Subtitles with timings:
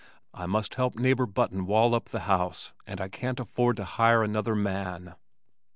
[0.33, 4.23] I must help neighbor Button wall up the house and I can't afford to hire
[4.23, 5.13] another man."